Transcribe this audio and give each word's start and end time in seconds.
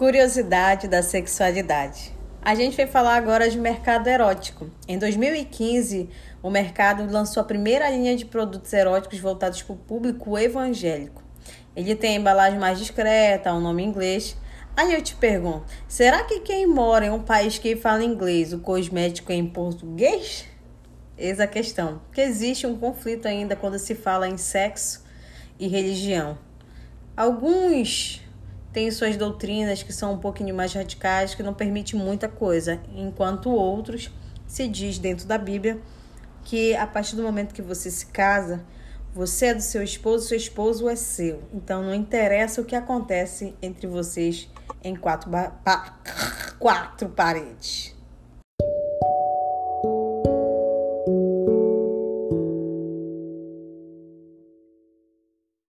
Curiosidade 0.00 0.88
da 0.88 1.02
sexualidade. 1.02 2.16
A 2.40 2.54
gente 2.54 2.74
vai 2.74 2.86
falar 2.86 3.16
agora 3.16 3.50
de 3.50 3.58
mercado 3.58 4.08
erótico. 4.08 4.70
Em 4.88 4.98
2015, 4.98 6.08
o 6.42 6.48
mercado 6.48 7.06
lançou 7.12 7.42
a 7.42 7.44
primeira 7.44 7.90
linha 7.90 8.16
de 8.16 8.24
produtos 8.24 8.72
eróticos 8.72 9.18
voltados 9.18 9.60
para 9.60 9.74
o 9.74 9.76
público 9.76 10.38
evangélico. 10.38 11.22
Ele 11.76 11.94
tem 11.94 12.16
embalagem 12.16 12.58
mais 12.58 12.78
discreta, 12.78 13.52
um 13.52 13.60
nome 13.60 13.82
em 13.82 13.88
inglês. 13.88 14.38
Aí 14.74 14.94
eu 14.94 15.02
te 15.02 15.14
pergunto: 15.16 15.66
será 15.86 16.24
que 16.24 16.40
quem 16.40 16.66
mora 16.66 17.04
em 17.04 17.10
um 17.10 17.22
país 17.22 17.58
que 17.58 17.76
fala 17.76 18.02
inglês, 18.02 18.54
o 18.54 18.60
cosmético 18.60 19.30
é 19.30 19.34
em 19.34 19.46
português? 19.46 20.46
Eis 21.18 21.38
a 21.38 21.46
questão, 21.46 22.00
porque 22.06 22.22
existe 22.22 22.66
um 22.66 22.78
conflito 22.78 23.28
ainda 23.28 23.54
quando 23.54 23.78
se 23.78 23.94
fala 23.94 24.26
em 24.26 24.38
sexo 24.38 25.04
e 25.58 25.68
religião. 25.68 26.38
Alguns 27.14 28.22
tem 28.72 28.90
suas 28.90 29.16
doutrinas 29.16 29.82
que 29.82 29.92
são 29.92 30.14
um 30.14 30.18
pouquinho 30.18 30.54
mais 30.54 30.72
radicais, 30.72 31.34
que 31.34 31.42
não 31.42 31.54
permitem 31.54 31.98
muita 31.98 32.28
coisa, 32.28 32.80
enquanto 32.94 33.50
outros 33.50 34.10
se 34.46 34.66
diz 34.68 34.98
dentro 34.98 35.26
da 35.26 35.38
Bíblia 35.38 35.80
que 36.44 36.74
a 36.74 36.86
partir 36.86 37.16
do 37.16 37.22
momento 37.22 37.54
que 37.54 37.62
você 37.62 37.90
se 37.90 38.06
casa, 38.06 38.64
você 39.14 39.46
é 39.46 39.54
do 39.54 39.60
seu 39.60 39.82
esposo, 39.82 40.28
seu 40.28 40.36
esposo 40.36 40.88
é 40.88 40.96
seu. 40.96 41.42
Então 41.52 41.82
não 41.82 41.94
interessa 41.94 42.60
o 42.60 42.64
que 42.64 42.74
acontece 42.74 43.54
entre 43.60 43.86
vocês 43.86 44.48
em 44.82 44.94
quatro, 44.94 45.30
quatro 46.58 47.08
paredes. 47.10 47.94